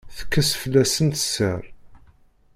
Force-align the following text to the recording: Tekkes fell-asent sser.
Tekkes 0.17 0.49
fell-asent 0.61 1.13
sser. 1.23 1.61